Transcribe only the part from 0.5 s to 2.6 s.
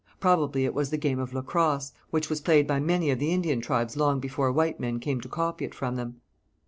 it was the game of lacrosse, which was